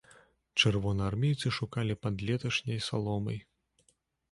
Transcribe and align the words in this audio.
Чырвонаармейцы 0.61 1.47
шукалі 1.59 1.99
пад 2.07 2.25
леташняй 2.31 2.83
саломай. 2.89 3.39